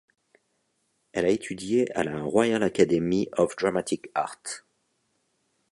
[1.11, 4.41] Elle a étudié à la Royal Academy of Dramatic Art.